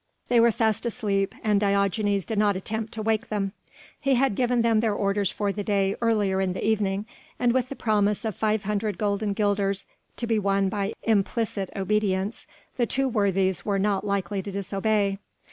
[0.29, 3.51] They were fast asleep, and Diogenes did not attempt to wake them.
[3.99, 7.05] He had given them their orders for the next day earlier in the evening
[7.37, 9.85] and with the promise of 500 golden guilders
[10.17, 15.19] to be won by implicit obedience the two worthies were not like to disobey.